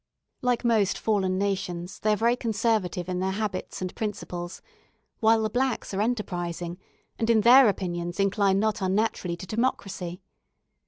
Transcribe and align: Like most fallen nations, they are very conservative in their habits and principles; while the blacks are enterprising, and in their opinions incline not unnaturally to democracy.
Like 0.41 0.65
most 0.65 0.97
fallen 0.97 1.37
nations, 1.37 1.99
they 1.99 2.13
are 2.13 2.17
very 2.17 2.35
conservative 2.35 3.07
in 3.07 3.19
their 3.19 3.29
habits 3.33 3.83
and 3.83 3.93
principles; 3.93 4.63
while 5.19 5.43
the 5.43 5.49
blacks 5.51 5.93
are 5.93 6.01
enterprising, 6.01 6.79
and 7.19 7.29
in 7.29 7.41
their 7.41 7.69
opinions 7.69 8.19
incline 8.19 8.59
not 8.59 8.81
unnaturally 8.81 9.37
to 9.37 9.45
democracy. 9.45 10.23